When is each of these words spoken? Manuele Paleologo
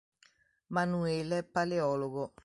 Manuele 0.69 1.43
Paleologo 1.45 2.33